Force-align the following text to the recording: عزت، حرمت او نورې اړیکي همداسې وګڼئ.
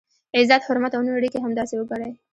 عزت، 0.37 0.61
حرمت 0.67 0.91
او 0.95 1.01
نورې 1.07 1.17
اړیکي 1.19 1.39
همداسې 1.45 1.73
وګڼئ. 1.77 2.11